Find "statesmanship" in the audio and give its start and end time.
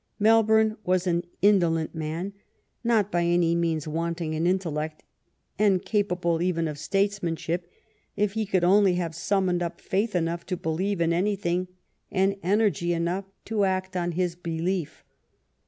6.79-7.69